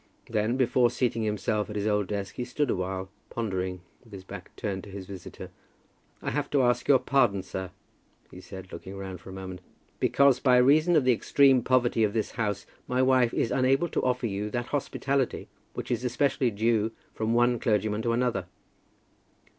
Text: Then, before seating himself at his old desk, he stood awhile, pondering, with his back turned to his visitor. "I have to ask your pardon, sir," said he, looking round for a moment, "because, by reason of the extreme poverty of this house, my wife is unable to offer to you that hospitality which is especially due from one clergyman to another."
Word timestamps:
Then, 0.27 0.57
before 0.57 0.89
seating 0.89 1.21
himself 1.21 1.69
at 1.69 1.75
his 1.75 1.85
old 1.85 2.07
desk, 2.07 2.33
he 2.33 2.43
stood 2.43 2.71
awhile, 2.71 3.11
pondering, 3.29 3.81
with 4.03 4.11
his 4.13 4.23
back 4.23 4.49
turned 4.55 4.83
to 4.85 4.89
his 4.89 5.05
visitor. 5.05 5.51
"I 6.23 6.31
have 6.31 6.49
to 6.49 6.63
ask 6.63 6.87
your 6.87 6.97
pardon, 6.97 7.43
sir," 7.43 7.69
said 8.39 8.65
he, 8.65 8.71
looking 8.71 8.97
round 8.97 9.21
for 9.21 9.29
a 9.29 9.33
moment, 9.33 9.61
"because, 9.99 10.39
by 10.39 10.57
reason 10.57 10.95
of 10.95 11.03
the 11.03 11.13
extreme 11.13 11.61
poverty 11.61 12.03
of 12.03 12.13
this 12.13 12.31
house, 12.31 12.65
my 12.87 13.03
wife 13.03 13.31
is 13.31 13.51
unable 13.51 13.89
to 13.89 14.01
offer 14.03 14.21
to 14.21 14.27
you 14.33 14.49
that 14.49 14.69
hospitality 14.69 15.49
which 15.75 15.91
is 15.91 16.03
especially 16.03 16.49
due 16.49 16.91
from 17.13 17.35
one 17.35 17.59
clergyman 17.59 18.01
to 18.01 18.11
another." 18.11 18.47